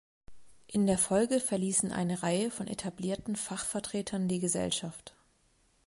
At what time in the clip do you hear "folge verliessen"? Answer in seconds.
0.97-1.91